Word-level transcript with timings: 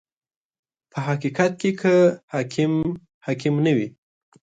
•په 0.91 0.99
حقیقت 1.07 1.51
کې 1.61 1.71
که 1.81 1.93
حاکم 2.33 2.73
حاکم 3.25 3.53
نه 3.65 3.71
وي. 3.77 3.87